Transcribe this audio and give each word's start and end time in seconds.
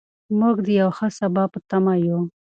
موږ 0.39 0.55
د 0.65 0.67
یو 0.79 0.89
ښه 0.97 1.07
سبا 1.19 1.43
په 1.53 1.59
تمه 1.69 1.93
یو. 2.07 2.19